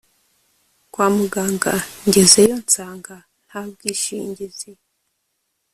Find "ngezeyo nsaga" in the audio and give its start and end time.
2.07-3.15